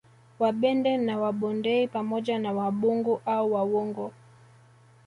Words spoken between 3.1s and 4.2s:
au Wawungu